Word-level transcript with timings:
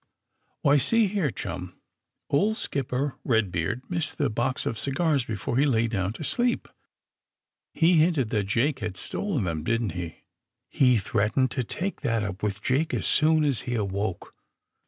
"Why, 0.63 0.77
see 0.79 1.05
here, 1.05 1.29
chum. 1.29 1.79
Old 2.31 2.57
Skipper 2.57 3.19
Ked 3.23 3.51
beard 3.51 3.83
missed 3.87 4.17
the 4.17 4.31
box 4.31 4.65
of 4.65 4.79
cigars 4.79 5.25
before 5.25 5.57
he 5.57 5.65
lay 5.67 5.85
down 5.87 6.11
to 6.13 6.23
sleep. 6.23 6.67
He 7.71 7.99
hinted 7.99 8.31
that 8.31 8.45
Jake 8.45 8.79
had 8.79 8.97
stolen 8.97 9.43
them, 9.43 9.63
didn't 9.63 9.91
he! 9.91 10.23
He 10.69 10.97
threatened 10.97 11.51
to 11.51 11.63
take 11.63 12.01
that 12.01 12.23
up 12.23 12.41
with 12.41 12.63
Jake 12.63 12.95
as 12.95 13.05
soon 13.05 13.43
as 13.43 13.61
he 13.69 13.75
awoke. 13.75 14.33